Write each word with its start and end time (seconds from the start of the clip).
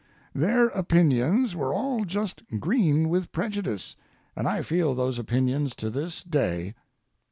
Their 0.33 0.69
opinions 0.69 1.55
were 1.55 1.75
all 1.75 2.05
just 2.05 2.41
green 2.59 3.07
with 3.07 3.31
prejudice, 3.31 3.95
and 4.35 4.47
I 4.47 4.63
feel 4.63 4.95
those 4.95 5.19
opinions 5.19 5.75
to 5.75 5.91
this 5.91 6.23
day. 6.23 6.73